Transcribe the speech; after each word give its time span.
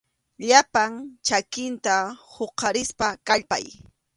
Llapan 0.47 0.91
chakinta 1.27 1.95
huqarispa 2.33 3.07
kallpay. 3.27 3.65